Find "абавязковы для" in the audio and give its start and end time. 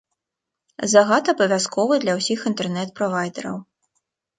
1.35-2.13